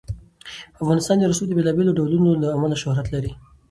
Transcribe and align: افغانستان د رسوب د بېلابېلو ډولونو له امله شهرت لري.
افغانستان 0.83 1.15
د 1.19 1.23
رسوب 1.31 1.47
د 1.49 1.53
بېلابېلو 1.57 1.95
ډولونو 1.97 2.31
له 2.41 2.47
امله 2.57 2.75
شهرت 2.83 3.07
لري. 3.15 3.31